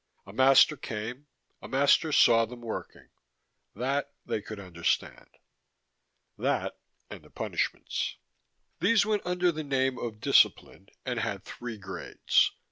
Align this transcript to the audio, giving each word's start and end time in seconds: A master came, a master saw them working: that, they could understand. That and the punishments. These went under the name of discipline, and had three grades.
A 0.25 0.33
master 0.33 0.75
came, 0.75 1.27
a 1.61 1.67
master 1.67 2.11
saw 2.11 2.45
them 2.45 2.61
working: 2.61 3.09
that, 3.75 4.11
they 4.25 4.41
could 4.41 4.59
understand. 4.59 5.27
That 6.39 6.79
and 7.11 7.21
the 7.23 7.29
punishments. 7.29 8.17
These 8.79 9.05
went 9.05 9.21
under 9.27 9.51
the 9.51 9.63
name 9.63 9.99
of 9.99 10.19
discipline, 10.19 10.89
and 11.05 11.19
had 11.19 11.43
three 11.45 11.77
grades. 11.77 12.51